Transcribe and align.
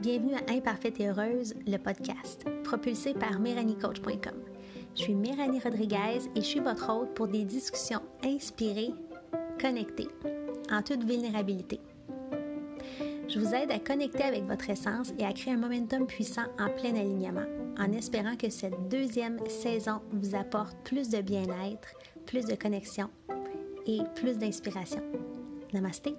Bienvenue 0.00 0.34
à 0.34 0.52
Imparfaite 0.52 0.98
et 0.98 1.06
Heureuse, 1.08 1.54
le 1.64 1.76
podcast, 1.76 2.44
propulsé 2.64 3.14
par 3.14 3.38
MéranieCoach.com. 3.38 4.34
Je 4.96 5.00
suis 5.00 5.14
Méranie 5.14 5.60
Rodriguez 5.60 6.28
et 6.34 6.40
je 6.40 6.46
suis 6.46 6.58
votre 6.58 6.90
hôte 6.92 7.14
pour 7.14 7.28
des 7.28 7.44
discussions 7.44 8.02
inspirées, 8.24 8.90
connectées, 9.60 10.08
en 10.72 10.82
toute 10.82 11.04
vulnérabilité. 11.04 11.78
Je 13.28 13.38
vous 13.38 13.54
aide 13.54 13.70
à 13.70 13.78
connecter 13.78 14.24
avec 14.24 14.42
votre 14.42 14.68
essence 14.70 15.14
et 15.20 15.24
à 15.24 15.32
créer 15.32 15.54
un 15.54 15.58
momentum 15.58 16.08
puissant 16.08 16.46
en 16.58 16.68
plein 16.68 16.96
alignement, 16.96 17.46
en 17.78 17.92
espérant 17.92 18.34
que 18.36 18.50
cette 18.50 18.88
deuxième 18.88 19.38
saison 19.46 20.00
vous 20.10 20.34
apporte 20.34 20.76
plus 20.82 21.10
de 21.10 21.20
bien-être, 21.20 21.94
plus 22.26 22.46
de 22.46 22.54
connexion 22.54 23.10
et 23.86 24.00
plus 24.14 24.38
d'inspiration. 24.38 25.02
Namasté! 25.72 26.14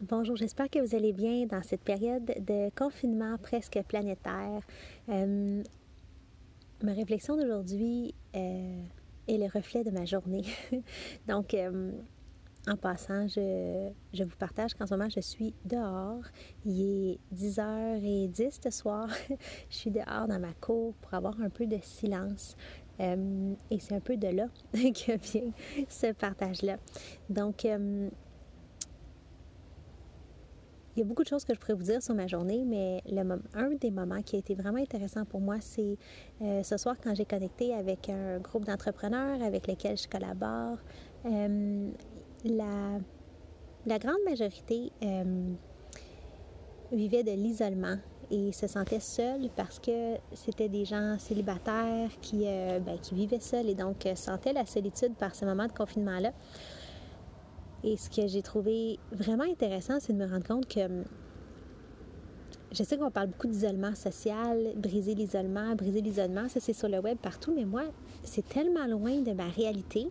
Bonjour, 0.00 0.36
j'espère 0.36 0.70
que 0.70 0.78
vous 0.78 0.96
allez 0.96 1.12
bien 1.12 1.44
dans 1.46 1.62
cette 1.62 1.82
période 1.82 2.24
de 2.24 2.70
confinement 2.74 3.36
presque 3.36 3.78
planétaire. 3.86 4.62
Euh, 5.10 5.62
ma 6.82 6.92
réflexion 6.92 7.36
d'aujourd'hui 7.36 8.14
euh, 8.34 8.82
est 9.28 9.36
le 9.36 9.46
reflet 9.52 9.84
de 9.84 9.90
ma 9.90 10.06
journée. 10.06 10.44
Donc, 11.28 11.52
euh, 11.52 11.92
en 12.68 12.76
passant, 12.76 13.26
je, 13.28 13.90
vous 14.22 14.36
partage 14.38 14.74
qu'en 14.74 14.86
ce 14.86 14.94
moment, 14.94 15.08
je 15.08 15.20
suis 15.20 15.54
dehors. 15.64 16.22
Il 16.64 16.82
est 16.82 17.18
10h10 17.34 18.58
ce 18.62 18.70
soir. 18.70 19.08
je 19.70 19.76
suis 19.76 19.90
dehors 19.90 20.28
dans 20.28 20.38
ma 20.38 20.52
cour 20.54 20.94
pour 20.94 21.14
avoir 21.14 21.40
un 21.40 21.50
peu 21.50 21.66
de 21.66 21.78
silence. 21.80 22.56
et 23.00 23.78
c'est 23.78 23.94
un 23.94 24.00
peu 24.00 24.16
de 24.16 24.28
là 24.28 24.48
que 24.72 25.18
vient 25.18 25.52
ce 25.88 26.12
partage-là. 26.12 26.76
Donc, 27.30 27.64
il 30.98 31.02
y 31.02 31.04
a 31.04 31.06
beaucoup 31.06 31.22
de 31.22 31.28
choses 31.28 31.44
que 31.44 31.54
je 31.54 31.60
pourrais 31.60 31.74
vous 31.74 31.84
dire 31.84 32.02
sur 32.02 32.12
ma 32.16 32.26
journée, 32.26 32.64
mais 32.66 33.00
un 33.54 33.70
des 33.80 33.92
moments 33.92 34.20
qui 34.20 34.34
a 34.34 34.40
été 34.40 34.56
vraiment 34.56 34.78
intéressant 34.78 35.24
pour 35.24 35.40
moi, 35.40 35.58
c'est 35.60 35.96
euh, 36.42 36.64
ce 36.64 36.76
soir 36.76 36.96
quand 37.00 37.14
j'ai 37.14 37.24
connecté 37.24 37.72
avec 37.72 38.08
un 38.08 38.40
groupe 38.40 38.64
d'entrepreneurs 38.64 39.40
avec 39.40 39.68
lesquels 39.68 39.96
je 39.96 40.08
collabore. 40.08 40.78
Euh, 41.24 41.90
la, 42.44 43.98
grande 43.98 44.22
majorité 44.24 44.92
euh, 45.02 45.54
vivait 46.92 47.22
de 47.22 47.32
l'isolement 47.32 47.96
et 48.30 48.52
se 48.52 48.66
sentait 48.66 49.00
seuls 49.00 49.48
parce 49.56 49.78
que 49.78 50.16
c'était 50.34 50.68
des 50.68 50.84
gens 50.84 51.18
célibataires 51.18 52.10
qui, 52.20 52.44
ben, 52.44 52.98
qui 53.00 53.14
vivaient 53.14 53.40
seuls 53.40 53.68
et 53.68 53.74
donc 53.74 54.06
sentaient 54.14 54.52
la 54.52 54.66
solitude 54.66 55.14
par 55.14 55.34
ce 55.34 55.46
moment 55.46 55.66
de 55.66 55.72
confinement-là. 55.72 56.32
Et 57.84 57.96
ce 57.96 58.10
que 58.10 58.26
j'ai 58.26 58.42
trouvé 58.42 58.98
vraiment 59.12 59.44
intéressant, 59.44 59.98
c'est 60.00 60.12
de 60.12 60.18
me 60.18 60.28
rendre 60.28 60.46
compte 60.46 60.66
que 60.66 61.04
je 62.72 62.82
sais 62.82 62.98
qu'on 62.98 63.10
parle 63.10 63.28
beaucoup 63.28 63.46
d'isolement 63.46 63.94
social, 63.94 64.72
briser 64.76 65.14
l'isolement, 65.14 65.74
briser 65.74 66.00
l'isolement, 66.00 66.48
ça 66.48 66.60
c'est 66.60 66.72
sur 66.72 66.88
le 66.88 66.98
web 66.98 67.18
partout, 67.18 67.52
mais 67.54 67.64
moi, 67.64 67.84
c'est 68.22 68.46
tellement 68.46 68.86
loin 68.86 69.20
de 69.20 69.32
ma 69.32 69.48
réalité 69.48 70.08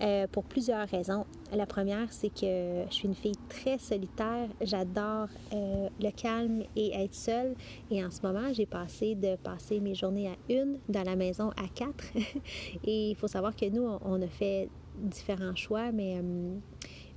euh, 0.00 0.26
pour 0.30 0.44
plusieurs 0.44 0.88
raisons. 0.88 1.26
La 1.52 1.66
première, 1.66 2.12
c'est 2.12 2.28
que 2.28 2.84
je 2.88 2.94
suis 2.94 3.08
une 3.08 3.14
fille 3.14 3.36
très 3.48 3.78
solitaire, 3.78 4.48
j'adore 4.60 5.28
euh, 5.52 5.88
le 6.00 6.10
calme 6.10 6.62
et 6.76 6.94
être 6.94 7.14
seule. 7.14 7.54
Et 7.90 8.04
en 8.04 8.10
ce 8.10 8.22
moment, 8.22 8.52
j'ai 8.52 8.66
passé 8.66 9.14
de 9.14 9.36
passer 9.36 9.80
mes 9.80 9.94
journées 9.94 10.28
à 10.28 10.36
une 10.48 10.78
dans 10.88 11.02
la 11.02 11.16
maison 11.16 11.50
à 11.50 11.68
quatre. 11.74 12.04
et 12.84 13.10
il 13.10 13.16
faut 13.16 13.28
savoir 13.28 13.54
que 13.56 13.68
nous, 13.68 13.86
on 14.04 14.22
a 14.22 14.28
fait 14.28 14.68
différents 14.98 15.56
choix, 15.56 15.90
mais 15.92 16.18
euh, 16.18 16.54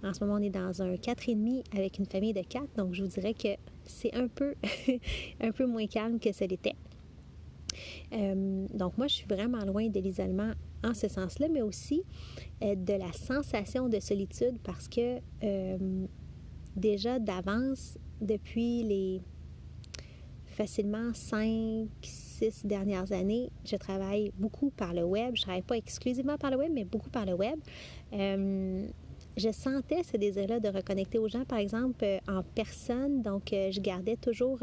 en 0.03 0.13
ce 0.13 0.23
moment, 0.23 0.37
on 0.39 0.43
est 0.43 0.49
dans 0.49 0.81
un 0.81 0.95
4,5 0.95 1.63
avec 1.77 1.99
une 1.99 2.05
famille 2.05 2.33
de 2.33 2.41
4, 2.41 2.75
donc 2.77 2.93
je 2.93 3.03
vous 3.03 3.09
dirais 3.09 3.33
que 3.33 3.55
c'est 3.85 4.13
un 4.15 4.27
peu, 4.27 4.55
un 5.41 5.51
peu 5.51 5.65
moins 5.65 5.87
calme 5.87 6.19
que 6.19 6.31
ce 6.31 6.43
l'était. 6.43 6.75
Euh, 8.13 8.67
donc 8.73 8.97
moi, 8.97 9.07
je 9.07 9.15
suis 9.15 9.27
vraiment 9.27 9.63
loin 9.65 9.87
de 9.87 9.99
l'isolement 9.99 10.53
en 10.83 10.93
ce 10.93 11.07
sens-là, 11.07 11.47
mais 11.49 11.61
aussi 11.61 12.03
euh, 12.63 12.75
de 12.75 12.93
la 12.93 13.11
sensation 13.11 13.89
de 13.89 13.99
solitude 13.99 14.59
parce 14.63 14.87
que 14.87 15.19
déjà 16.75 17.19
d'avance, 17.19 17.97
depuis 18.21 18.83
les 18.83 19.21
facilement 20.55 21.13
5, 21.13 21.87
six 22.01 22.65
dernières 22.65 23.11
années, 23.11 23.49
je 23.65 23.75
travaille 23.75 24.31
beaucoup 24.37 24.69
par 24.69 24.93
le 24.93 25.03
web. 25.03 25.35
Je 25.35 25.41
travaille 25.41 25.61
pas 25.61 25.77
exclusivement 25.77 26.37
par 26.37 26.51
le 26.51 26.57
web, 26.57 26.71
mais 26.73 26.85
beaucoup 26.85 27.09
par 27.09 27.25
le 27.25 27.33
web. 27.33 27.59
Euh, 29.35 29.41
je 29.41 29.51
sentais 29.51 30.03
ce 30.03 30.17
désir-là 30.17 30.59
de 30.59 30.69
reconnecter 30.69 31.19
aux 31.19 31.27
gens, 31.27 31.45
par 31.45 31.59
exemple, 31.59 32.03
euh, 32.03 32.19
en 32.27 32.43
personne. 32.43 33.21
Donc, 33.21 33.53
euh, 33.53 33.71
je 33.71 33.79
gardais 33.79 34.17
toujours 34.17 34.59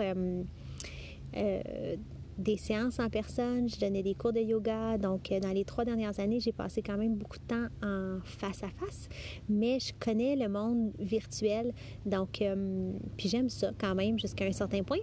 des 2.39 2.57
séances 2.57 2.99
en 2.99 3.09
personne. 3.09 3.69
Je 3.69 3.79
donnais 3.79 4.03
des 4.03 4.15
cours 4.15 4.33
de 4.33 4.41
yoga. 4.41 4.99
Donc, 4.99 5.33
dans 5.43 5.53
les 5.53 5.65
trois 5.65 5.85
dernières 5.85 6.19
années, 6.19 6.41
j'ai 6.41 6.53
passé 6.53 6.83
quand 6.83 6.97
même 6.97 7.15
beaucoup 7.15 7.39
de 7.39 7.45
temps 7.45 7.67
en 7.83 8.19
face 8.25 8.63
à 8.63 8.69
face. 8.69 9.09
Mais 9.49 9.79
je 9.79 9.93
connais 9.99 10.35
le 10.35 10.49
monde 10.49 10.93
virtuel. 10.99 11.73
Donc, 12.07 12.43
puis 13.17 13.29
j'aime 13.29 13.49
ça 13.49 13.71
quand 13.79 13.95
même 13.95 14.19
jusqu'à 14.19 14.47
un 14.47 14.53
certain 14.53 14.83
point. 14.83 14.99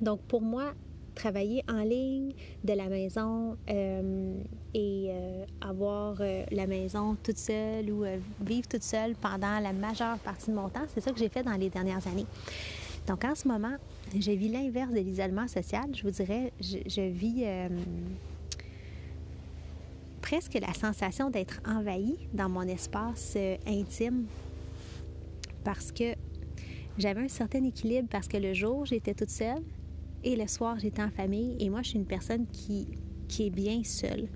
Donc, 0.00 0.20
pour 0.22 0.40
moi, 0.40 0.74
travailler 1.16 1.64
en 1.68 1.82
ligne 1.82 2.32
de 2.62 2.72
la 2.74 2.88
maison 2.88 3.56
euh, 3.68 4.34
et 4.74 5.08
euh, 5.08 5.44
avoir 5.60 6.18
euh, 6.20 6.44
la 6.52 6.68
maison 6.68 7.16
toute 7.24 7.38
seule 7.38 7.90
ou 7.90 8.04
vivre 8.40 8.68
toute 8.68 8.84
seule 8.84 9.16
pendant 9.16 9.58
la 9.58 9.72
majeure 9.72 10.18
partie 10.18 10.50
de 10.50 10.56
mon 10.56 10.68
temps. 10.68 10.84
C'est 10.94 11.00
ça 11.00 11.10
que 11.10 11.18
j'ai 11.18 11.28
fait 11.28 11.42
dans 11.42 11.56
les 11.56 11.70
dernières 11.70 12.06
années. 12.06 12.26
Donc 13.08 13.24
en 13.24 13.34
ce 13.34 13.48
moment, 13.48 13.74
je 14.12 14.30
vis 14.30 14.48
l'inverse 14.48 14.92
de 14.92 15.00
l'isolement 15.00 15.48
social. 15.48 15.86
Je 15.92 16.02
vous 16.02 16.10
dirais, 16.10 16.52
je, 16.60 16.78
je 16.86 17.00
vis 17.00 17.44
presque 20.20 20.54
la 20.54 20.74
sensation 20.74 21.30
d'être 21.30 21.60
envahie 21.66 22.18
dans 22.32 22.48
mon 22.48 22.62
espace 22.62 23.36
intime 23.66 24.26
parce 25.64 25.92
que 25.92 26.14
j'avais 26.98 27.22
un 27.22 27.28
certain 27.28 27.62
équilibre 27.64 28.08
parce 28.10 28.28
que 28.28 28.36
le 28.36 28.54
jour, 28.54 28.86
j'étais 28.86 29.14
toute 29.14 29.30
seule 29.30 29.62
et 30.26 30.34
le 30.34 30.48
soir, 30.48 30.76
j'étais 30.78 31.02
en 31.02 31.10
famille. 31.10 31.56
Et 31.60 31.70
moi, 31.70 31.82
je 31.82 31.90
suis 31.90 31.98
une 31.98 32.04
personne 32.04 32.46
qui, 32.48 32.88
qui 33.28 33.46
est 33.46 33.50
bien 33.50 33.82
seule. 33.84 34.28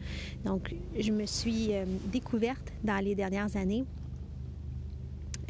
Donc, 0.45 0.73
je 0.97 1.11
me 1.11 1.27
suis 1.27 1.75
euh, 1.75 1.85
découverte 2.13 2.73
dans 2.85 3.05
les 3.05 3.17
dernières 3.17 3.57
années 3.57 3.85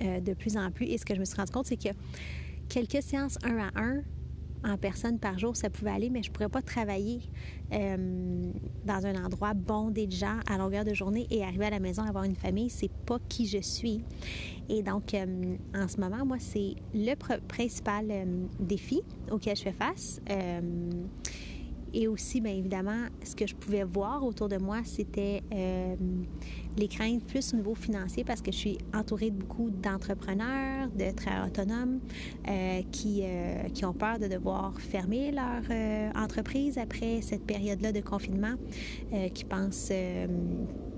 euh, 0.00 0.18
de 0.20 0.32
plus 0.32 0.56
en 0.56 0.70
plus. 0.70 0.86
Et 0.86 0.96
ce 0.96 1.04
que 1.04 1.14
je 1.14 1.20
me 1.20 1.26
suis 1.26 1.36
rendu 1.36 1.52
compte, 1.52 1.66
c'est 1.66 1.76
que 1.76 1.90
quelques 2.70 3.02
séances 3.02 3.36
un 3.42 3.58
à 3.58 3.70
un 3.76 4.02
en 4.65 4.76
personne 4.76 5.19
par 5.19 5.38
jour, 5.38 5.56
ça 5.56 5.71
pouvait 5.71 5.91
aller, 5.91 6.10
mais 6.10 6.22
je 6.22 6.28
ne 6.28 6.34
pourrais 6.34 6.48
pas 6.48 6.62
travailler 6.62 7.21
euh, 7.72 8.53
dans 8.84 9.06
un 9.06 9.25
endroit 9.25 9.54
bondé 9.54 10.06
de 10.06 10.12
gens 10.12 10.38
à 10.48 10.59
longueur 10.59 10.84
de 10.84 10.94
journée 10.94 11.26
et 11.31 11.43
arriver 11.43 11.66
à 11.66 11.71
la 11.71 11.81
maison, 11.81 12.03
avoir 12.03 12.25
une 12.25 12.37
famille, 12.37 12.70
c'est 12.70 12.91
pas 13.06 13.19
qui 13.28 13.47
je 13.47 13.59
suis. 13.59 14.03
Et 14.69 14.82
donc, 14.82 15.15
euh, 15.15 15.56
en 15.75 15.88
ce 15.88 15.99
moment, 15.99 16.25
moi, 16.26 16.38
c'est 16.38 16.75
le 16.94 17.15
principal 17.15 18.06
euh, 18.10 18.25
défi 18.59 19.03
auquel 19.31 19.56
je 19.56 19.62
fais 19.62 19.72
face. 19.72 20.20
Et 21.93 22.06
aussi, 22.06 22.41
bien 22.41 22.53
évidemment, 22.53 23.06
ce 23.25 23.34
que 23.34 23.49
je 23.49 23.54
pouvais 23.54 23.82
voir 23.82 24.25
autour 24.25 24.49
de 24.49 24.59
moi, 24.59 24.82
c'était 24.84 25.43
les 26.76 26.88
craintes 26.88 27.25
plus 27.25 27.53
au 27.53 27.56
niveau 27.56 27.75
financier 27.75 28.25
parce 28.25 28.41
que 28.41 28.53
je 28.53 28.56
suis 28.56 28.78
entourée 28.94 29.31
de 29.31 29.36
beaucoup 29.36 29.70
d'entrepreneurs, 29.70 30.88
de 30.91 31.10
travailleurs 31.10 31.48
autonomes 31.48 32.00
euh, 32.48 32.82
qui, 32.91 33.20
euh, 33.22 33.69
qui 33.75 33.84
ont 33.84 33.92
peur 33.92 34.19
de 34.19 34.26
devoir 34.26 34.81
fermer 34.81 35.32
leur 35.32 35.62
entreprise 36.16 36.78
après 36.78 37.20
cette 37.22 37.44
période-là 37.44 37.93
de 37.93 38.00
confinement, 38.00 38.55
qui 39.34 39.44
pensent 39.44 39.93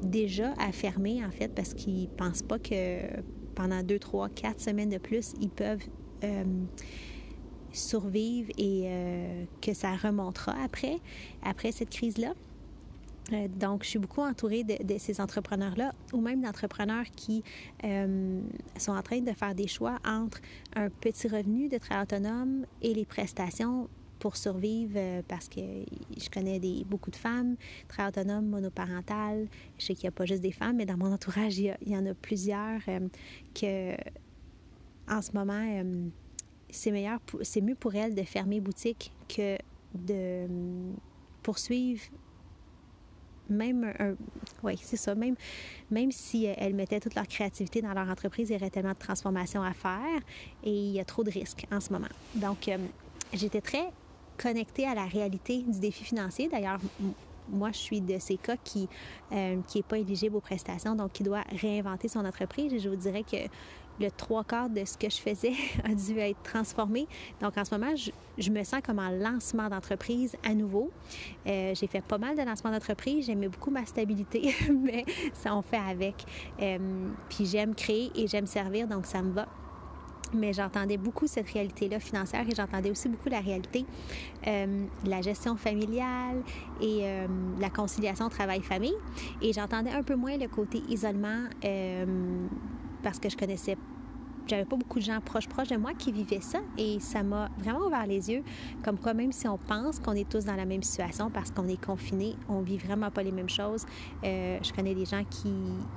déjà 0.02 0.52
à 0.58 0.72
fermer 0.72 1.24
en 1.24 1.30
fait 1.30 1.48
parce 1.48 1.74
qu'ils 1.74 2.08
pensent 2.08 2.42
pas 2.42 2.58
que 2.58 3.00
pendant 3.54 3.82
deux, 3.82 3.98
trois, 3.98 4.28
quatre 4.28 4.60
semaines 4.60 4.90
de 4.90 4.98
plus, 4.98 5.32
ils 5.40 5.50
peuvent 5.50 5.86
survivre 7.72 8.50
et 8.58 8.84
euh, 8.86 9.44
que 9.60 9.74
ça 9.74 9.94
remontera 9.94 10.54
après, 10.62 10.98
après 11.42 11.72
cette 11.72 11.90
crise-là. 11.90 12.34
Euh, 13.32 13.48
donc, 13.48 13.84
je 13.84 13.90
suis 13.90 13.98
beaucoup 13.98 14.20
entourée 14.20 14.64
de, 14.64 14.98
ces 14.98 15.20
entrepreneurs-là 15.20 15.92
ou 16.12 16.20
même 16.20 16.42
d'entrepreneurs 16.42 17.06
qui 17.16 17.42
euh, 17.84 18.40
sont 18.78 18.92
en 18.92 19.02
train 19.02 19.20
de 19.20 19.32
faire 19.32 19.54
des 19.54 19.68
choix 19.68 19.98
entre 20.06 20.40
un 20.74 20.88
petit 20.90 21.28
revenu 21.28 21.68
de 21.68 21.78
travail 21.78 22.04
autonome 22.04 22.66
et 22.80 22.94
les 22.94 23.04
prestations 23.04 23.88
pour 24.18 24.36
survivre 24.36 25.22
parce 25.26 25.48
que 25.48 25.60
je 25.60 26.30
connais 26.30 26.60
des, 26.60 26.84
beaucoup 26.84 27.10
de 27.10 27.16
femmes, 27.16 27.56
travail 27.88 28.10
autonome, 28.10 28.46
monoparental. 28.46 29.48
Je 29.78 29.86
sais 29.86 29.94
qu'il 29.94 30.04
n'y 30.04 30.08
a 30.08 30.12
pas 30.12 30.26
juste 30.26 30.42
des 30.42 30.52
femmes, 30.52 30.76
mais 30.76 30.86
dans 30.86 30.96
mon 30.96 31.12
entourage, 31.12 31.58
il 31.58 31.74
y, 31.86 31.96
en 31.96 32.06
a 32.06 32.14
plusieurs 32.14 32.80
que, 33.52 33.94
en 35.08 35.22
ce 35.22 35.32
moment, 35.32 35.82
c'est 36.70 36.92
c'est 37.42 37.60
mieux 37.60 37.74
pour 37.74 37.96
elle 37.96 38.14
de 38.14 38.22
fermer 38.22 38.60
boutique 38.60 39.12
que 39.28 39.56
de 39.94 40.46
poursuivre 41.42 42.02
même 43.52 43.92
un, 43.98 44.14
c'est 44.82 44.96
ça, 44.96 45.14
même, 45.14 45.36
si 46.10 46.44
elles 46.44 46.74
mettaient 46.74 47.00
toute 47.00 47.14
leur 47.14 47.26
créativité 47.26 47.82
dans 47.82 47.92
leur 47.92 48.08
entreprise, 48.08 48.50
il 48.50 48.54
y 48.54 48.56
aurait 48.56 48.70
tellement 48.70 48.92
de 48.92 48.98
transformations 48.98 49.62
à 49.62 49.72
faire 49.72 50.20
et 50.64 50.70
il 50.70 50.92
y 50.92 51.00
a 51.00 51.04
trop 51.04 51.24
de 51.24 51.30
risques 51.30 51.66
en 51.70 51.80
ce 51.80 51.92
moment. 51.92 52.08
Donc, 52.34 52.70
j'étais 53.32 53.60
très 53.60 53.90
connectée 54.38 54.86
à 54.86 54.94
la 54.94 55.06
réalité 55.06 55.62
du 55.62 55.78
défi 55.78 56.04
financier. 56.04 56.48
D'ailleurs, 56.48 56.78
moi, 57.48 57.70
je 57.72 57.78
suis 57.78 58.00
de 58.00 58.18
ces 58.18 58.36
cas 58.36 58.56
qui 58.56 58.88
n'est 59.30 59.56
euh, 59.56 59.82
pas 59.88 59.98
éligible 59.98 60.36
aux 60.36 60.40
prestations, 60.40 60.94
donc 60.94 61.12
qui 61.12 61.22
doit 61.22 61.44
réinventer 61.60 62.08
son 62.08 62.24
entreprise. 62.24 62.72
Et 62.72 62.78
je 62.78 62.88
vous 62.88 62.96
dirais 62.96 63.24
que 63.24 63.36
le 64.00 64.10
trois 64.10 64.44
quarts 64.44 64.70
de 64.70 64.84
ce 64.84 64.96
que 64.96 65.08
je 65.08 65.18
faisais 65.18 65.52
a 65.84 65.94
dû 65.94 66.18
être 66.18 66.42
transformé. 66.42 67.06
Donc, 67.40 67.56
en 67.56 67.64
ce 67.64 67.74
moment, 67.74 67.94
je, 67.96 68.50
me 68.50 68.64
sens 68.64 68.80
comme 68.84 68.98
en 68.98 69.10
lancement 69.10 69.68
d'entreprise 69.68 70.36
à 70.44 70.54
nouveau. 70.54 70.90
Euh, 71.46 71.74
j'ai 71.74 71.86
fait 71.86 72.02
pas 72.02 72.18
mal 72.18 72.36
de 72.36 72.42
lancements 72.42 72.70
d'entreprise. 72.70 73.26
J'aimais 73.26 73.48
beaucoup 73.48 73.70
ma 73.70 73.84
stabilité, 73.86 74.54
mais 74.70 75.04
ça, 75.32 75.54
on 75.54 75.62
fait 75.62 75.76
avec. 75.76 76.24
Euh, 76.60 76.78
puis, 77.28 77.46
j'aime 77.46 77.74
créer 77.74 78.10
et 78.14 78.26
j'aime 78.26 78.46
servir, 78.46 78.86
donc 78.88 79.06
ça 79.06 79.22
me 79.22 79.32
va 79.32 79.46
mais 80.34 80.54
j'entendais 80.54 80.96
beaucoup 80.96 81.26
cette 81.26 81.50
réalité-là 81.50 82.00
financière 82.00 82.48
et 82.48 82.54
j'entendais 82.54 82.90
aussi 82.90 83.06
beaucoup 83.06 83.28
la 83.28 83.40
réalité 83.40 83.84
euh, 84.46 84.86
la 85.04 85.20
gestion 85.20 85.56
familiale 85.56 86.42
et 86.80 87.04
la 87.60 87.68
conciliation 87.68 88.30
travail-famille. 88.30 88.94
Et 89.42 89.52
j'entendais 89.52 89.90
un 89.90 90.02
peu 90.02 90.16
moins 90.16 90.38
le 90.38 90.48
côté 90.48 90.82
isolement 90.88 91.44
parce 93.02 93.18
que 93.18 93.28
je 93.28 93.36
connaissais 93.36 93.76
j'avais 94.46 94.64
pas 94.64 94.76
beaucoup 94.76 94.98
de 94.98 95.04
gens 95.04 95.20
proches 95.20 95.48
proches 95.48 95.68
de 95.68 95.76
moi 95.76 95.92
qui 95.94 96.12
vivaient 96.12 96.40
ça 96.40 96.58
et 96.76 96.98
ça 97.00 97.22
m'a 97.22 97.48
vraiment 97.58 97.86
ouvert 97.86 98.06
les 98.06 98.30
yeux 98.30 98.42
comme 98.84 98.98
quoi 98.98 99.14
même 99.14 99.32
si 99.32 99.46
on 99.46 99.58
pense 99.58 99.98
qu'on 99.98 100.12
est 100.12 100.28
tous 100.28 100.44
dans 100.44 100.56
la 100.56 100.64
même 100.64 100.82
situation 100.82 101.30
parce 101.30 101.50
qu'on 101.50 101.68
est 101.68 101.82
confinés, 101.82 102.34
on 102.48 102.60
vit 102.60 102.78
vraiment 102.78 103.10
pas 103.10 103.22
les 103.22 103.32
mêmes 103.32 103.48
choses. 103.48 103.86
Euh, 104.24 104.58
je 104.62 104.72
connais 104.72 104.94
des 104.94 105.04
gens 105.04 105.24
qui, 105.28 105.52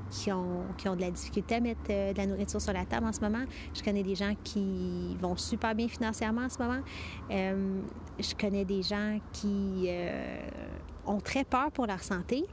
qui, 0.09 0.31
ont, 0.31 0.63
qui 0.77 0.87
ont 0.87 0.95
de 0.95 1.01
la 1.01 1.11
difficulté 1.11 1.55
à 1.55 1.59
mettre 1.59 1.81
euh, 1.89 2.13
de 2.13 2.17
la 2.17 2.27
nourriture 2.27 2.61
sur 2.61 2.73
la 2.73 2.85
table 2.85 3.07
en 3.07 3.13
ce 3.13 3.21
moment. 3.21 3.43
Je 3.73 3.81
connais 3.83 4.03
des 4.03 4.15
gens 4.15 4.33
qui 4.43 5.15
vont 5.19 5.35
super 5.35 5.73
bien 5.75 5.87
financièrement 5.87 6.41
en 6.41 6.49
ce 6.49 6.61
moment. 6.61 6.81
Euh, 7.31 7.81
je 8.19 8.35
connais 8.35 8.65
des 8.65 8.81
gens 8.81 9.19
qui 9.33 9.89
ont 11.05 11.19
très 11.19 11.43
peur 11.43 11.71
pour 11.71 11.85
leur 11.87 12.01
santé 12.01 12.45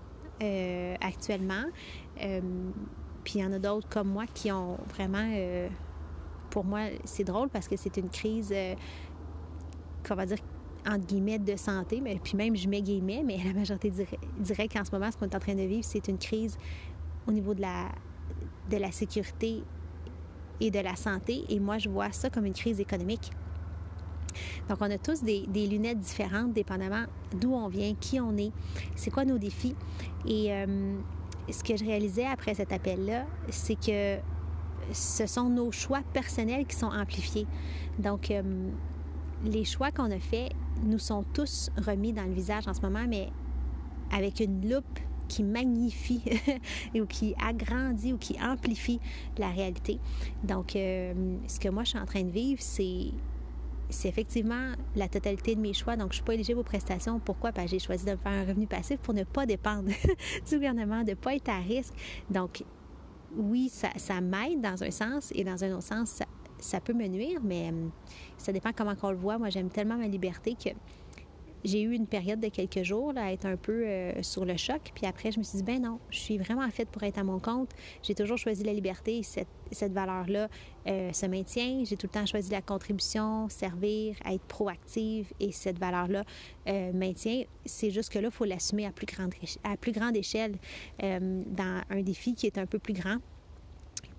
actuellement. 1.00 1.64
Puis 3.24 3.34
il 3.36 3.42
y 3.42 3.44
en 3.44 3.52
a 3.52 3.58
d'autres 3.58 3.88
comme 3.88 4.08
moi 4.08 4.24
qui 4.32 4.50
ont 4.50 4.76
vraiment... 4.94 5.28
Euh, 5.32 5.68
pour 6.50 6.64
moi, 6.64 6.80
c'est 7.04 7.24
drôle 7.24 7.48
parce 7.48 7.66
que 7.66 7.76
c'est 7.76 7.96
une 7.96 8.10
crise, 8.10 8.52
euh, 8.52 8.74
qu'on 10.06 10.14
va 10.14 10.26
dire, 10.26 10.38
entre 10.86 11.06
guillemets, 11.06 11.38
de 11.38 11.56
santé. 11.56 12.00
Mais, 12.02 12.18
puis 12.22 12.36
même, 12.36 12.54
je 12.54 12.68
mets 12.68 12.82
guillemets, 12.82 13.22
mais 13.24 13.38
la 13.44 13.54
majorité 13.54 13.90
dirait, 14.38 14.68
qu'en 14.68 14.84
ce 14.84 14.90
moment, 14.90 15.10
ce 15.10 15.16
qu'on 15.16 15.28
est 15.28 15.34
en 15.34 15.40
train 15.40 15.54
de 15.54 15.62
vivre, 15.62 15.84
c'est 15.84 16.06
une 16.08 16.18
crise 16.18 16.58
au 17.26 17.32
niveau 17.32 17.54
de 17.54 17.62
la, 17.62 17.88
de 18.70 18.76
la 18.76 18.92
sécurité 18.92 19.62
et 20.60 20.70
de 20.70 20.78
la 20.78 20.96
santé. 20.96 21.44
Et 21.48 21.58
moi, 21.58 21.78
je 21.78 21.88
vois 21.88 22.12
ça 22.12 22.28
comme 22.28 22.44
une 22.44 22.52
crise 22.52 22.80
économique. 22.80 23.30
Donc, 24.68 24.78
on 24.80 24.90
a 24.90 24.98
tous 24.98 25.22
des, 25.22 25.46
lunettes 25.66 26.00
différentes, 26.00 26.52
dépendamment 26.52 27.04
d'où 27.38 27.54
on 27.54 27.68
vient, 27.68 27.94
qui 27.94 28.20
on 28.20 28.36
est, 28.36 28.52
c'est 28.94 29.10
quoi 29.10 29.24
nos 29.24 29.38
défis. 29.38 29.74
Et 30.26 30.52
euh, 30.52 30.96
ce 31.50 31.64
que 31.64 31.76
je 31.76 31.84
réalisais 31.84 32.26
après 32.26 32.54
cet 32.54 32.72
appel-là, 32.72 33.26
c'est 33.50 33.74
que 33.74 34.18
ce 34.92 35.26
sont 35.26 35.48
nos 35.48 35.72
choix 35.72 36.02
personnels 36.12 36.66
qui 36.66 36.76
sont 36.76 36.86
amplifiés. 36.86 37.46
Donc, 37.98 38.30
euh, 38.30 38.42
les 39.44 39.64
choix 39.64 39.90
qu'on 39.90 40.10
a 40.10 40.18
faits 40.18 40.52
nous 40.84 40.98
sont 40.98 41.24
tous 41.34 41.70
remis 41.76 42.12
dans 42.12 42.24
le 42.24 42.32
visage 42.32 42.66
en 42.68 42.74
ce 42.74 42.80
moment, 42.80 43.04
mais 43.08 43.28
avec 44.10 44.40
une 44.40 44.68
loupe 44.68 44.98
qui 45.28 45.42
magnifie 45.42 46.22
ou 46.94 47.06
qui 47.06 47.34
agrandit 47.42 48.12
ou 48.12 48.18
qui 48.18 48.36
amplifie 48.42 49.00
la 49.38 49.50
réalité. 49.50 49.98
Donc, 50.44 50.76
euh, 50.76 51.36
ce 51.46 51.58
que 51.58 51.68
moi 51.68 51.84
je 51.84 51.90
suis 51.90 51.98
en 51.98 52.06
train 52.06 52.22
de 52.22 52.30
vivre, 52.30 52.60
c'est 52.60 53.12
c'est 53.92 54.08
effectivement 54.08 54.72
la 54.96 55.08
totalité 55.08 55.54
de 55.54 55.60
mes 55.60 55.72
choix. 55.72 55.96
Donc, 55.96 56.10
je 56.10 56.16
suis 56.16 56.24
pas 56.24 56.34
éligible 56.34 56.60
aux 56.60 56.64
prestations. 56.64 57.20
Pourquoi? 57.20 57.52
Parce 57.52 57.66
que 57.66 57.72
j'ai 57.72 57.78
choisi 57.78 58.04
de 58.04 58.16
faire 58.16 58.32
un 58.32 58.44
revenu 58.44 58.66
passif 58.66 58.98
pour 58.98 59.14
ne 59.14 59.24
pas 59.24 59.46
dépendre 59.46 59.90
du 60.48 60.54
gouvernement, 60.54 61.02
de 61.02 61.10
ne 61.10 61.14
pas 61.14 61.34
être 61.34 61.48
à 61.48 61.58
risque. 61.58 61.94
Donc, 62.30 62.64
oui, 63.36 63.70
ça, 63.70 64.20
m'aide 64.20 64.60
dans 64.60 64.82
un 64.82 64.90
sens 64.90 65.32
et 65.34 65.44
dans 65.44 65.62
un 65.64 65.72
autre 65.72 65.84
sens, 65.84 66.10
ça, 66.10 66.24
ça 66.58 66.80
peut 66.80 66.92
me 66.92 67.06
nuire, 67.06 67.40
mais 67.42 67.68
hum, 67.68 67.90
ça 68.36 68.52
dépend 68.52 68.70
comment 68.76 68.94
on 69.02 69.10
le 69.10 69.16
voit. 69.16 69.38
Moi, 69.38 69.50
j'aime 69.50 69.68
tellement 69.68 69.96
ma 69.96 70.08
liberté 70.08 70.54
que 70.54 70.70
j'ai 71.64 71.82
eu 71.82 71.92
une 71.92 72.06
période 72.06 72.40
de 72.40 72.48
quelques 72.48 72.82
jours 72.82 73.12
à 73.16 73.32
être 73.32 73.46
un 73.46 73.56
peu 73.56 73.84
euh, 73.86 74.22
sur 74.22 74.44
le 74.44 74.56
choc. 74.56 74.90
Puis 74.94 75.06
après, 75.06 75.32
je 75.32 75.38
me 75.38 75.44
suis 75.44 75.58
dit, 75.58 75.64
ben 75.64 75.80
non, 75.80 75.98
je 76.10 76.18
suis 76.18 76.38
vraiment 76.38 76.68
faite 76.70 76.88
pour 76.88 77.02
être 77.02 77.18
à 77.18 77.24
mon 77.24 77.38
compte. 77.38 77.70
J'ai 78.02 78.14
toujours 78.14 78.38
choisi 78.38 78.64
la 78.64 78.72
liberté. 78.72 79.22
Cette, 79.22 79.48
cette 79.70 79.92
valeur-là 79.92 80.48
euh, 80.86 81.12
se 81.12 81.26
maintient. 81.26 81.84
J'ai 81.84 81.96
tout 81.96 82.06
le 82.06 82.12
temps 82.12 82.26
choisi 82.26 82.50
la 82.50 82.62
contribution, 82.62 83.48
servir, 83.48 84.16
être 84.26 84.44
proactive. 84.44 85.32
Et 85.40 85.52
cette 85.52 85.78
valeur-là 85.78 86.24
euh, 86.68 86.92
maintient. 86.92 87.44
C'est 87.64 87.90
juste 87.90 88.12
que 88.12 88.18
là, 88.18 88.28
il 88.28 88.34
faut 88.34 88.44
l'assumer 88.44 88.86
à 88.86 88.90
plus 88.90 89.06
grande, 89.06 89.32
à 89.64 89.76
plus 89.76 89.92
grande 89.92 90.16
échelle 90.16 90.56
dans 91.00 91.82
un 91.90 92.02
défi 92.02 92.34
qui 92.34 92.46
est 92.46 92.58
un 92.58 92.66
peu 92.66 92.78
plus 92.78 92.94
grand 92.94 93.18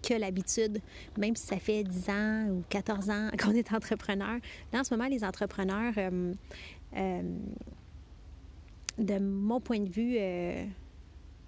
que 0.03 0.13
l'habitude, 0.13 0.81
même 1.17 1.35
si 1.35 1.47
ça 1.47 1.57
fait 1.57 1.83
10 1.83 2.09
ans 2.09 2.47
ou 2.49 2.63
14 2.69 3.09
ans 3.09 3.29
qu'on 3.41 3.51
est 3.51 3.71
entrepreneur. 3.73 4.37
Là, 4.71 4.79
en 4.79 4.83
ce 4.83 4.93
moment, 4.93 5.09
les 5.09 5.23
entrepreneurs, 5.23 5.93
euh, 5.97 6.33
de 8.97 9.19
mon 9.19 9.59
point 9.59 9.79
de 9.79 9.89
vue, 9.89 10.15
euh, 10.19 10.65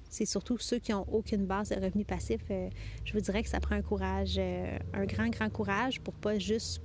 c'est 0.09 0.25
surtout 0.25 0.57
ceux 0.57 0.79
qui 0.79 0.91
n'ont 0.91 1.05
aucune 1.11 1.45
base 1.45 1.69
de 1.69 1.75
revenus 1.75 2.05
passifs. 2.05 2.45
Euh, 2.49 2.69
je 3.03 3.13
vous 3.13 3.19
dirais 3.21 3.43
que 3.43 3.49
ça 3.49 3.59
prend 3.59 3.75
un 3.75 3.81
courage, 3.81 4.39
un 4.39 5.05
grand, 5.05 5.29
grand 5.29 5.49
courage 5.49 5.99
pour 6.01 6.13
pas 6.13 6.39
juste 6.39 6.81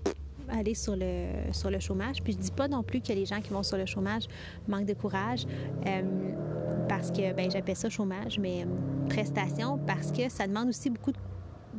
aller 0.48 0.74
sur 0.74 0.96
le, 0.96 1.52
sur 1.52 1.70
le 1.70 1.78
chômage. 1.78 2.22
Puis 2.22 2.32
je 2.32 2.38
dis 2.38 2.50
pas 2.50 2.68
non 2.68 2.82
plus 2.82 3.00
que 3.00 3.12
les 3.12 3.24
gens 3.24 3.40
qui 3.40 3.50
vont 3.50 3.62
sur 3.62 3.76
le 3.76 3.86
chômage 3.86 4.24
manquent 4.68 4.86
de 4.86 4.94
courage 4.94 5.46
parce 6.88 7.12
que, 7.12 7.32
ben 7.32 7.48
j'appelle 7.48 7.76
ça 7.76 7.88
chômage, 7.88 8.38
mais 8.40 8.66
prestation, 9.08 9.78
parce 9.86 10.10
que 10.10 10.28
ça 10.28 10.48
demande 10.48 10.70
aussi 10.70 10.90
beaucoup 10.90 11.12
de 11.12 11.18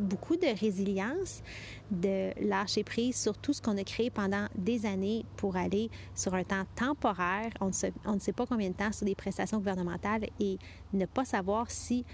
beaucoup 0.01 0.35
de 0.35 0.59
résilience, 0.59 1.41
de 1.91 2.31
lâcher 2.45 2.83
prise 2.83 3.15
sur 3.15 3.37
tout 3.37 3.53
ce 3.53 3.61
qu'on 3.61 3.77
a 3.77 3.83
créé 3.83 4.09
pendant 4.09 4.47
des 4.55 4.85
années 4.85 5.25
pour 5.37 5.55
aller 5.55 5.89
sur 6.15 6.33
un 6.33 6.43
temps 6.43 6.65
temporaire. 6.75 7.51
On 7.61 7.67
ne, 7.67 8.19
sait, 8.19 8.33
pas 8.33 8.45
combien 8.45 8.69
de 8.69 8.75
temps 8.75 8.91
sur 8.91 9.05
des 9.05 9.15
prestations 9.15 9.57
gouvernementales 9.57 10.25
et 10.39 10.57
ne 10.93 11.05
pas 11.05 11.25
savoir 11.25 11.69
si 11.69 12.05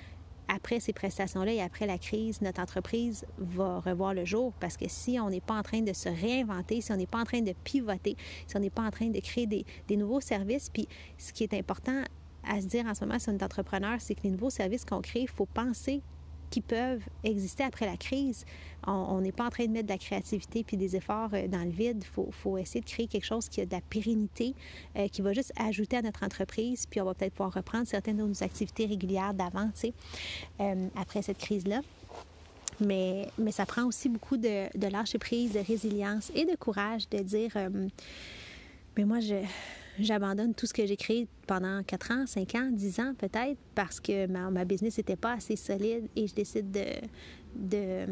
après 0.49 0.79
ces 0.79 0.93
prestations-là 0.93 1.51
et 1.51 1.61
après 1.61 1.85
la 1.85 1.97
crise, 1.97 2.41
notre 2.41 2.61
entreprise 2.61 3.25
va 3.37 3.79
revoir 3.81 4.13
le 4.13 4.23
jour 4.23 4.53
parce 4.61 4.77
que 4.77 4.85
si 4.87 5.19
on 5.19 5.29
n'est 5.29 5.41
pas 5.41 5.55
en 5.55 5.63
train 5.63 5.81
de 5.81 5.91
se 5.91 6.07
réinventer, 6.07 6.79
si 6.79 6.91
on 6.91 6.95
n'est 6.95 7.05
pas 7.05 7.19
en 7.19 7.25
train 7.25 7.41
de 7.41 7.53
pivoter, 7.65 8.15
si 8.47 8.55
on 8.55 8.59
n'est 8.59 8.69
pas 8.69 8.83
en 8.83 8.91
train 8.91 9.07
de 9.07 9.19
créer 9.19 9.45
des, 9.45 9.65
des, 9.89 9.97
nouveaux 9.97 10.21
services, 10.21 10.69
puis 10.69 10.87
ce 11.17 11.33
qui 11.33 11.43
est 11.43 11.53
important 11.53 12.01
à 12.45 12.61
se 12.61 12.67
dire 12.67 12.85
en 12.85 12.93
ce 12.93 13.03
moment 13.03 13.19
si 13.19 13.29
on 13.29 13.33
est 13.33 13.43
entrepreneur, 13.43 13.97
c'est 13.99 14.15
que 14.15 14.21
les 14.23 14.31
nouveaux 14.31 14.49
services 14.49 14.85
qu'on 14.85 15.01
crée, 15.01 15.21
il 15.21 15.29
faut 15.29 15.47
penser 15.47 16.01
qui 16.49 16.61
peuvent 16.61 17.03
exister 17.23 17.63
après 17.63 17.85
la 17.85 17.97
crise. 17.97 18.45
On 18.85 19.19
n'est 19.19 19.31
pas 19.31 19.45
en 19.45 19.49
train 19.49 19.65
de 19.65 19.71
mettre 19.71 19.87
de 19.87 19.91
la 19.91 19.97
créativité 19.97 20.63
puis 20.63 20.77
des 20.77 20.95
efforts 20.95 21.31
euh, 21.33 21.47
dans 21.47 21.63
le 21.63 21.71
vide. 21.71 22.03
Il 22.17 22.31
faut, 22.31 22.57
essayer 22.57 22.79
de 22.79 22.85
créer 22.85 23.07
quelque 23.07 23.25
chose 23.25 23.49
qui 23.49 23.59
a 23.59 23.65
de 23.65 23.71
la 23.71 23.81
pérennité, 23.81 24.53
euh, 24.95 25.07
qui 25.09 25.21
va 25.21 25.33
juste 25.33 25.51
ajouter 25.57 25.97
à 25.97 26.01
notre 26.01 26.23
entreprise, 26.23 26.85
puis 26.85 27.01
on 27.01 27.05
va 27.05 27.13
peut-être 27.13 27.33
pouvoir 27.33 27.53
reprendre 27.53 27.85
certaines 27.87 28.17
de 28.17 28.23
nos 28.23 28.43
activités 28.43 28.85
régulières 28.85 29.33
d'avant, 29.33 29.67
tu 29.73 29.87
sais, 29.87 29.93
euh, 30.61 30.87
après 30.95 31.21
cette 31.21 31.37
crise-là. 31.37 31.81
Mais, 32.79 33.27
mais 33.37 33.51
ça 33.51 33.65
prend 33.65 33.85
aussi 33.85 34.07
beaucoup 34.07 34.37
de, 34.37 34.77
de 34.77 34.87
lâcher 34.87 35.17
prise, 35.17 35.53
de 35.53 35.59
résilience 35.59 36.31
et 36.35 36.45
de 36.45 36.55
courage 36.55 37.09
de 37.09 37.17
dire, 37.19 37.51
mais 38.95 39.03
moi, 39.03 39.19
je 39.19 39.35
j'abandonne 39.99 40.53
tout 40.53 40.65
ce 40.65 40.73
que 40.73 40.85
j'ai 40.85 40.97
créé 40.97 41.27
pendant 41.45 41.81
4 41.83 42.11
ans, 42.11 42.25
5 42.27 42.55
ans, 42.55 42.69
10 42.71 42.99
ans 42.99 43.13
peut-être, 43.17 43.57
parce 43.75 43.99
que 43.99 44.27
ma, 44.27 44.49
ma 44.49 44.65
business 44.65 44.97
n'était 44.97 45.15
pas 45.15 45.33
assez 45.33 45.55
solide 45.55 46.07
et 46.15 46.27
je 46.27 46.33
décide 46.33 46.71
de, 46.71 46.85
de 47.55 48.05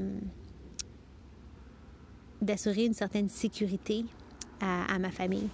d'assurer 2.42 2.86
une 2.86 2.94
certaine 2.94 3.30
sécurité 3.30 4.06
à, 4.62 4.98
ma 5.00 5.12
famille. 5.12 5.50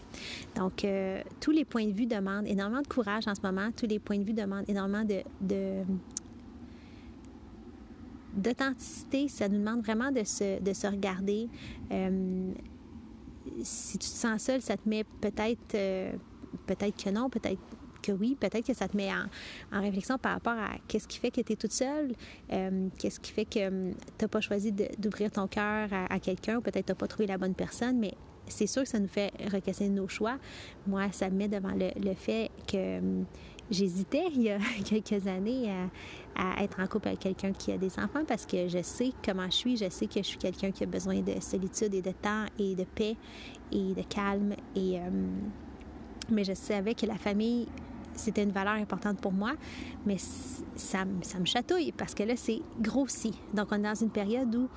Donc, 0.55 0.85
euh, 0.85 1.21
tous 1.39 1.51
les 1.51 1.65
points 1.65 1.85
de 1.85 1.91
vue 1.91 2.05
demandent 2.05 2.47
énormément 2.47 2.81
de 2.81 2.87
courage 2.87 3.27
en 3.27 3.35
ce 3.35 3.41
moment. 3.41 3.69
Tous 3.75 3.87
les 3.87 3.99
points 3.99 4.17
de 4.17 4.23
vue 4.23 4.33
demandent 4.33 4.69
énormément 4.69 5.03
de, 5.03 5.21
de 5.41 5.83
d'authenticité. 8.33 9.27
Ça 9.27 9.49
nous 9.49 9.57
demande 9.57 9.81
vraiment 9.81 10.11
de 10.11 10.23
se, 10.23 10.61
de 10.61 10.73
se 10.73 10.87
regarder. 10.87 11.49
Euh, 11.91 12.51
si 13.63 13.97
tu 13.97 14.09
te 14.09 14.15
sens 14.15 14.41
seul, 14.41 14.61
ça 14.61 14.77
te 14.77 14.87
met 14.87 15.03
peut-être, 15.03 15.75
euh, 15.75 16.13
peut-être 16.65 17.03
que 17.03 17.09
non, 17.09 17.29
peut-être 17.29 17.59
que 18.01 18.11
oui, 18.11 18.35
peut-être 18.39 18.65
que 18.65 18.73
ça 18.73 18.87
te 18.87 18.97
met 18.97 19.09
en, 19.71 19.81
réflexion 19.81 20.17
par 20.17 20.33
rapport 20.33 20.53
à 20.57 20.71
qu'est-ce 20.87 21.07
qui 21.07 21.19
fait 21.19 21.31
que 21.31 21.41
tu 21.41 21.53
es 21.53 21.55
toute 21.55 21.71
seule, 21.71 22.13
euh, 22.51 22.87
qu'est-ce 22.97 23.19
qui 23.19 23.31
fait 23.31 23.45
que 23.45 23.67
hum, 23.67 23.93
tu 24.17 24.25
n'as 24.25 24.27
pas 24.27 24.41
choisi 24.41 24.71
d'ouvrir 24.71 25.31
ton 25.31 25.47
cœur 25.47 25.89
à, 25.91 26.19
quelqu'un, 26.19 26.57
ou 26.57 26.61
peut-être 26.61 26.85
tu 26.85 26.91
n'as 26.91 26.95
pas 26.95 27.07
trouvé 27.07 27.27
la 27.27 27.37
bonne 27.37 27.55
personne, 27.55 27.99
mais 27.99 28.13
c'est 28.47 28.67
sûr 28.67 28.83
que 28.83 28.89
ça 28.89 28.99
nous 28.99 29.07
fait 29.07 29.31
requestionner 29.51 29.91
nos 29.91 30.07
choix. 30.07 30.37
Moi, 30.87 31.11
ça 31.11 31.29
me 31.29 31.37
met 31.37 31.47
devant 31.47 31.73
le, 31.73 32.13
fait 32.15 32.49
que 32.67 32.97
hum, 32.99 33.25
j'hésitais 33.71 34.25
il 34.33 34.43
y 34.43 34.49
a 34.51 34.59
quelques 34.85 35.25
années 35.27 35.71
à, 36.35 36.63
être 36.63 36.79
en 36.79 36.87
couple 36.87 37.07
avec 37.07 37.19
quelqu'un 37.19 37.51
qui 37.51 37.71
a 37.71 37.77
des 37.77 37.97
enfants 37.97 38.23
parce 38.27 38.45
que 38.45 38.67
je 38.67 38.81
sais 38.83 39.11
comment 39.25 39.45
je 39.45 39.55
suis, 39.55 39.77
je 39.77 39.89
sais 39.89 40.07
que 40.07 40.21
je 40.21 40.27
suis 40.27 40.37
quelqu'un 40.37 40.71
qui 40.71 40.83
a 40.83 40.87
besoin 40.87 41.19
de 41.21 41.39
solitude 41.39 41.93
et 41.93 42.01
de 42.01 42.11
temps 42.11 42.45
et 42.59 42.75
de 42.75 42.83
paix 42.83 43.15
et 43.71 43.93
de 43.93 44.03
calme. 44.03 44.55
Hum, 44.75 45.51
mais 46.29 46.43
je 46.43 46.53
savais 46.53 46.93
que 46.93 47.05
la 47.05 47.15
famille 47.15 47.67
c'était 48.13 48.43
une 48.43 48.51
valeur 48.51 48.73
importante 48.73 49.19
pour 49.19 49.31
moi, 49.31 49.53
mais 50.05 50.17
ça, 50.17 51.05
ça 51.21 51.39
me 51.39 51.45
chatouille 51.45 51.91
parce 51.91 52.13
que 52.13 52.23
là, 52.23 52.35
c'est 52.35 52.61
grossi. 52.79 53.33
Donc, 53.53 53.69
on 53.71 53.75
est 53.75 53.79
dans 53.79 53.95
une 53.95 54.09
période 54.09 54.53
où 54.53 54.69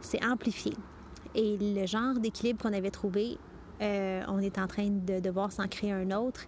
c'est 0.00 0.24
amplifié. 0.24 0.72
Et 1.34 1.56
le 1.58 1.86
genre 1.86 2.14
d'équilibre 2.14 2.62
qu'on 2.62 2.72
avait 2.72 2.90
trouvé, 2.90 3.38
euh, 3.80 4.22
on 4.28 4.38
est 4.38 4.58
en 4.58 4.66
train 4.66 4.88
de 4.88 5.20
devoir 5.20 5.52
s'en 5.52 5.66
créer 5.68 5.92
un 5.92 6.10
autre. 6.10 6.46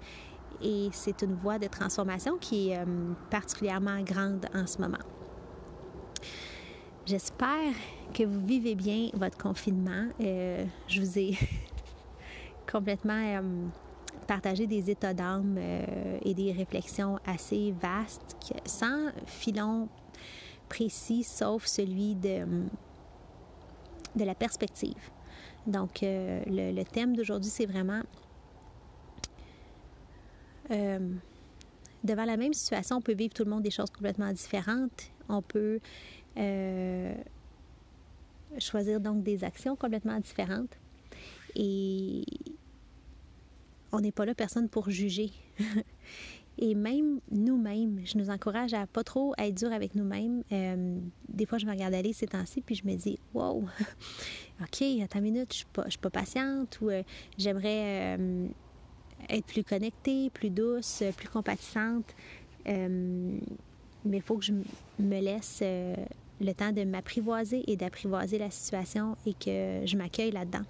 Et 0.62 0.88
c'est 0.92 1.22
une 1.22 1.34
voie 1.34 1.58
de 1.58 1.66
transformation 1.66 2.36
qui 2.38 2.70
est 2.70 2.78
euh, 2.78 2.84
particulièrement 3.30 4.00
grande 4.02 4.46
en 4.54 4.66
ce 4.66 4.80
moment. 4.80 4.98
J'espère 7.06 7.74
que 8.14 8.22
vous 8.22 8.40
vivez 8.40 8.74
bien 8.74 9.10
votre 9.14 9.36
confinement. 9.36 10.08
Euh, 10.20 10.64
je 10.88 11.00
vous 11.00 11.18
ai 11.18 11.36
complètement 12.70 13.42
partager 14.24 14.66
des 14.66 14.90
états 14.90 15.14
d'âme 15.14 15.56
euh, 15.58 16.18
et 16.22 16.34
des 16.34 16.52
réflexions 16.52 17.18
assez 17.26 17.74
vastes, 17.80 18.36
sans 18.64 19.10
filon 19.26 19.88
précis, 20.68 21.22
sauf 21.22 21.66
celui 21.66 22.14
de, 22.14 22.46
de 24.16 24.24
la 24.24 24.34
perspective. 24.34 25.10
Donc, 25.66 26.02
euh, 26.02 26.42
le, 26.46 26.82
thème 26.84 27.16
d'aujourd'hui, 27.16 27.50
c'est 27.50 27.66
vraiment 27.66 28.02
euh, 30.70 30.98
devant 32.02 32.24
la 32.24 32.36
même 32.36 32.54
situation, 32.54 32.96
on 32.96 33.00
peut 33.00 33.14
vivre 33.14 33.34
tout 33.34 33.44
le 33.44 33.50
monde 33.50 33.62
des 33.62 33.70
choses 33.70 33.90
complètement 33.90 34.32
différentes. 34.32 35.10
On 35.28 35.42
peut 35.42 35.80
choisir 38.58 39.00
donc 39.00 39.22
des 39.22 39.44
actions 39.44 39.76
complètement 39.76 40.18
différentes. 40.20 40.76
Et 41.56 42.24
on 43.92 44.00
n'est 44.00 44.12
pas 44.12 44.26
là 44.26 44.34
personne 44.34 44.68
pour 44.68 44.90
juger. 44.90 45.30
Et 46.58 46.74
même 46.74 47.20
nous-mêmes, 47.32 48.00
je 48.04 48.16
nous 48.16 48.30
encourage 48.30 48.74
à 48.74 48.86
pas 48.86 49.02
trop 49.02 49.34
être 49.38 49.54
dur 49.54 49.72
avec 49.72 49.96
nous-mêmes. 49.96 50.44
Euh, 50.52 50.98
des 51.28 51.46
fois, 51.46 51.58
je 51.58 51.66
me 51.66 51.72
regarde 51.72 51.94
aller 51.94 52.12
ces 52.12 52.28
temps-ci, 52.28 52.60
puis 52.60 52.76
je 52.76 52.86
me 52.86 52.94
dis, 52.94 53.18
wow, 53.32 53.64
OK, 54.60 54.82
attends 55.02 55.18
une 55.18 55.24
minute, 55.24 55.52
je 55.52 55.64
pas, 55.72 55.88
suis 55.90 55.98
pas 55.98 56.10
patiente 56.10 56.78
ou 56.80 56.90
euh, 56.90 57.02
j'aimerais 57.38 58.16
euh, 58.18 58.46
être 59.28 59.46
plus 59.46 59.64
connectée, 59.64 60.30
plus 60.30 60.50
douce, 60.50 61.02
plus 61.16 61.28
compatissante. 61.28 62.14
mais 62.66 63.38
il 64.04 64.22
faut 64.22 64.36
que 64.36 64.44
je 64.44 64.52
me 64.98 65.20
laisse 65.20 65.62
le 65.62 66.52
temps 66.52 66.72
de 66.72 66.84
m'apprivoiser 66.84 67.62
et 67.70 67.76
d'apprivoiser 67.76 68.38
la 68.38 68.50
situation 68.50 69.16
et 69.26 69.34
que 69.34 69.86
je 69.86 69.96
m'accueille 69.96 70.32
là-dedans. 70.32 70.64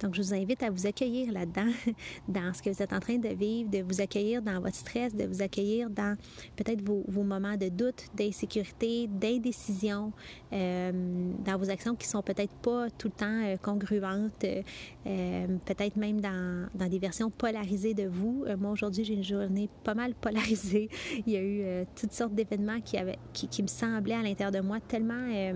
Donc, 0.00 0.14
je 0.14 0.22
vous 0.22 0.34
invite 0.34 0.62
à 0.62 0.70
vous 0.70 0.86
accueillir 0.86 1.32
là-dedans, 1.32 1.70
dans 2.28 2.52
ce 2.52 2.62
que 2.62 2.70
vous 2.70 2.82
êtes 2.82 2.92
en 2.92 3.00
train 3.00 3.18
de 3.18 3.28
vivre, 3.28 3.70
de 3.70 3.82
vous 3.82 4.00
accueillir 4.00 4.42
dans 4.42 4.60
votre 4.60 4.76
stress, 4.76 5.14
de 5.14 5.24
vous 5.24 5.42
accueillir 5.42 5.90
dans 5.90 6.16
peut-être 6.56 6.82
vos, 6.82 7.22
moments 7.22 7.56
de 7.56 7.68
doute, 7.68 8.04
d'insécurité, 8.14 9.06
d'indécision, 9.06 10.12
euh, 10.52 10.92
dans 11.44 11.56
vos 11.56 11.70
actions 11.70 11.94
qui 11.94 12.06
sont 12.06 12.22
peut-être 12.22 12.52
pas 12.54 12.90
tout 12.90 13.08
le 13.08 13.12
temps 13.14 13.42
euh, 13.44 13.56
congruentes, 13.56 14.44
euh, 14.44 15.46
peut-être 15.64 15.96
même 15.96 16.20
dans, 16.20 16.68
des 16.88 16.98
versions 16.98 17.30
polarisées 17.30 17.94
de 17.94 18.06
vous. 18.08 18.44
moi, 18.58 18.70
aujourd'hui, 18.72 19.04
j'ai 19.04 19.14
une 19.14 19.24
journée 19.24 19.68
pas 19.84 19.94
mal 19.94 20.14
polarisée. 20.14 20.88
Il 21.26 21.32
y 21.32 21.36
a 21.36 21.42
eu 21.42 21.86
toutes 21.94 22.12
sortes 22.12 22.34
d'événements 22.34 22.80
qui, 22.80 22.96
qui, 23.32 23.48
qui, 23.48 23.62
me 23.62 23.68
semblaient 23.68 24.14
à 24.14 24.22
l'intérieur 24.22 24.52
de 24.52 24.60
moi 24.66 24.78
tellement 24.80 25.52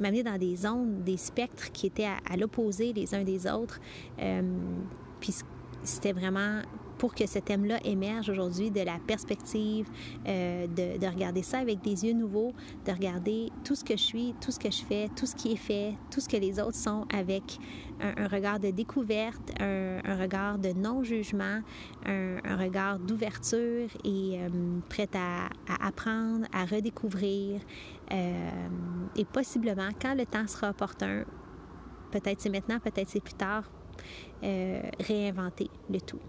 m'amener 0.00 0.22
dans 0.22 0.38
des 0.38 0.56
zones, 0.56 1.02
des 1.02 1.16
spectres 1.16 1.70
qui 1.72 1.86
étaient 1.86 2.08
à, 2.28 2.36
l'opposé 2.36 2.92
les 2.92 3.14
uns 3.14 3.24
des 3.24 3.46
autres. 3.50 3.80
Euh, 4.18 4.42
puis 5.20 5.34
c'était 5.82 6.12
vraiment 6.12 6.62
pour 7.00 7.14
que 7.14 7.26
ce 7.26 7.38
thème-là 7.38 7.78
émerge 7.82 8.28
aujourd'hui 8.28 8.70
de 8.70 8.82
la 8.82 8.98
perspective, 8.98 9.88
euh, 10.28 10.66
de, 10.66 11.06
regarder 11.06 11.42
ça 11.42 11.58
avec 11.58 11.80
des 11.80 12.04
yeux 12.04 12.12
nouveaux, 12.12 12.52
de 12.84 12.92
regarder 12.92 13.50
tout 13.64 13.74
ce 13.74 13.82
que 13.82 13.96
je 13.96 14.02
suis, 14.02 14.34
tout 14.38 14.50
ce 14.50 14.58
que 14.58 14.70
je 14.70 14.82
fais, 14.82 15.08
tout 15.16 15.24
ce 15.24 15.34
qui 15.34 15.52
est 15.52 15.56
fait, 15.56 15.94
tout 16.10 16.20
ce 16.20 16.28
que 16.28 16.36
les 16.36 16.60
autres 16.60 16.74
sont 16.76 17.06
avec 17.10 17.58
un, 18.00 18.28
regard 18.28 18.60
de 18.60 18.70
découverte, 18.70 19.50
un, 19.58 20.14
regard 20.20 20.58
de 20.58 20.74
non-jugement, 20.74 21.60
un, 22.04 22.56
regard 22.58 22.98
d'ouverture 22.98 23.88
et 24.04 24.38
euh, 24.38 24.48
prête 24.90 25.16
à, 25.16 25.48
apprendre, 25.82 26.46
à 26.52 26.66
redécouvrir. 26.66 27.62
Euh, 28.12 28.50
et 29.16 29.24
possiblement, 29.24 29.88
quand 30.02 30.14
le 30.14 30.26
temps 30.26 30.46
sera 30.46 30.68
opportun, 30.68 31.24
peut-être 32.10 32.42
c'est 32.42 32.50
maintenant, 32.50 32.78
peut-être 32.78 33.08
c'est 33.08 33.22
plus 33.22 33.32
tard, 33.32 33.64
réinventer 34.42 35.70
le 35.88 36.00
tout. 36.02 36.20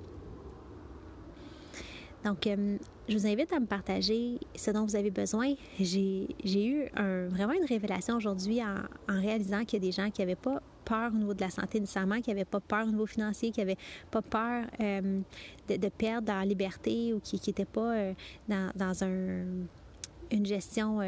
Donc, 2.24 2.46
euh, 2.46 2.78
je 3.10 3.18
vous 3.18 3.26
invite 3.26 3.52
à 3.52 3.60
me 3.60 3.66
partager 3.66 4.38
ce 4.56 4.72
dont 4.72 4.86
vous 4.86 4.96
avez 4.96 5.12
besoin. 5.12 5.54
J'ai 5.80 6.28
eu 6.56 6.86
vraiment 7.30 7.54
une 7.54 7.66
révélation 7.66 8.16
aujourd'hui 8.16 8.62
en, 8.64 9.20
réalisant 9.20 9.66
qu'il 9.66 9.84
y 9.84 9.88
a 9.88 9.90
des 9.90 9.92
gens 9.92 10.12
qui 10.12 10.22
n'avaient 10.22 10.36
pas 10.36 10.62
peur 10.86 11.12
au 11.14 11.18
niveau 11.18 11.34
de 11.34 11.42
la 11.42 11.50
santé 11.50 11.80
nécessairement, 11.80 12.22
qui 12.22 12.30
n'avaient 12.30 12.46
pas 12.46 12.60
peur 12.60 12.86
au 12.86 12.92
niveau 12.92 13.06
financier, 13.06 13.52
qui 13.52 13.60
n'avaient 13.60 13.78
pas 14.10 14.22
peur 14.22 14.66
euh, 14.80 15.20
de, 15.68 15.90
perdre 15.90 16.32
leur 16.32 16.46
liberté 16.46 17.14
ou 17.14 17.20
qui 17.20 17.40
n'étaient 17.48 17.66
pas 17.66 17.96
euh, 17.96 18.14
dans, 18.48 19.04
une 19.04 20.46
gestion 20.46 21.00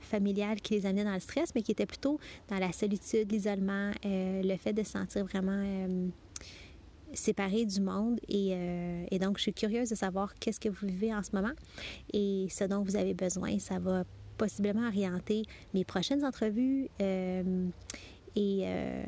familiale 0.00 0.60
qui 0.60 0.74
les 0.74 0.86
amenait 0.86 1.04
dans 1.04 1.14
le 1.14 1.20
stress, 1.20 1.54
mais 1.54 1.62
qui 1.62 1.72
étaient 1.72 1.86
plutôt 1.86 2.20
dans 2.48 2.58
la 2.58 2.70
solitude, 2.72 3.32
l'isolement, 3.32 3.90
le 4.04 4.56
fait 4.56 4.72
de 4.72 4.82
se 4.82 4.92
sentir 4.92 5.24
vraiment 5.24 5.62
séparé 7.14 7.64
du 7.64 7.80
monde. 7.80 8.20
Euh, 8.32 9.04
et, 9.10 9.18
donc, 9.18 9.38
je 9.38 9.42
suis 9.42 9.54
curieuse 9.54 9.90
de 9.90 9.94
savoir 9.94 10.34
qu'est-ce 10.34 10.60
que 10.60 10.68
vous 10.68 10.86
vivez 10.86 11.14
en 11.14 11.22
ce 11.22 11.30
moment 11.34 11.52
et 12.12 12.46
ce 12.50 12.64
dont 12.64 12.82
vous 12.82 12.96
avez 12.96 13.14
besoin. 13.14 13.58
Ça 13.58 13.78
va 13.78 14.04
possiblement 14.36 14.86
orienter 14.86 15.42
mes 15.74 15.84
prochaines 15.84 16.24
entrevues 16.24 16.88
euh, 17.02 17.68
et 18.36 18.60
euh, 18.62 19.02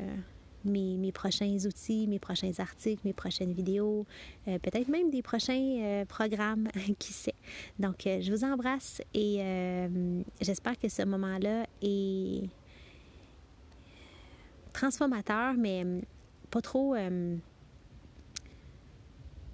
mes, 0.65 1.11
prochains 1.11 1.55
outils, 1.65 2.07
mes 2.07 2.19
prochains 2.19 2.51
articles, 2.59 3.01
mes 3.05 3.13
prochaines 3.13 3.53
vidéos, 3.53 4.05
peut-être 4.45 4.89
même 4.89 5.09
des 5.09 5.21
prochains 5.21 6.03
programmes, 6.07 6.67
qui 6.99 7.13
sait. 7.13 7.35
Donc, 7.79 8.01
je 8.05 8.31
vous 8.31 8.43
embrasse 8.43 9.01
et 9.13 9.39
j'espère 10.41 10.77
que 10.77 10.89
ce 10.89 11.03
moment-là 11.03 11.65
est 11.81 12.43
transformateur, 14.73 15.53
mais 15.53 15.85
pas 16.51 16.61
trop 16.61 16.93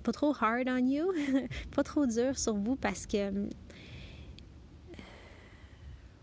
pas 0.08 0.14
trop 0.14 0.34
hard 0.40 0.70
on 0.70 0.78
you, 0.78 1.12
pas 1.76 1.84
trop 1.84 2.06
dur 2.06 2.40
sur 2.40 2.54
vous 2.54 2.78
parce 2.78 3.06
que 3.06 3.28
hum, 3.28 3.50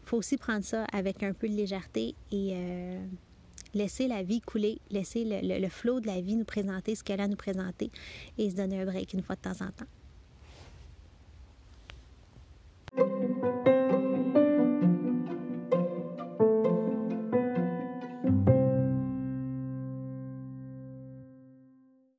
faut 0.06 0.16
aussi 0.16 0.38
prendre 0.38 0.64
ça 0.64 0.84
avec 0.84 1.22
un 1.22 1.34
peu 1.34 1.46
de 1.50 1.52
légèreté 1.52 2.14
et 2.32 2.52
euh, 2.54 3.06
laisser 3.74 4.08
la 4.08 4.22
vie 4.22 4.40
couler, 4.40 4.80
laisser 4.90 5.26
le, 5.26 5.60
le 5.60 5.68
flot 5.68 6.00
de 6.00 6.06
la 6.06 6.22
vie 6.22 6.36
nous 6.36 6.46
présenter 6.46 6.94
ce 6.94 7.04
qu'elle 7.04 7.20
a 7.20 7.24
à 7.24 7.28
nous 7.28 7.36
présenter 7.36 7.90
et 8.38 8.48
se 8.48 8.56
donner 8.56 8.80
un 8.80 8.86
break 8.86 9.12
une 9.12 9.22
fois 9.22 9.36
de 9.36 9.42
temps 9.42 9.62
en 9.62 9.70
temps. 9.70 9.90